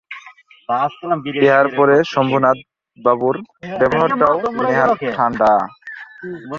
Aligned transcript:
ইহার 1.39 1.67
পরে 1.77 1.95
শম্ভুনাথবাবুর 2.13 3.35
ব্যবহারটাও 3.79 4.35
নেহাত 4.61 4.91
ঠাণ্ডা। 5.11 5.51